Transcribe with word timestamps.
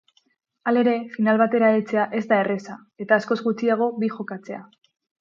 Halere 0.71 0.95
final 1.17 1.41
batera 1.41 1.69
heltzea 1.75 2.07
ez 2.21 2.23
da 2.33 2.41
erreza, 2.47 2.81
eta 3.07 3.23
askoz 3.23 3.41
gutxiago 3.49 3.93
bi 4.03 4.15
jokatzea. 4.19 4.65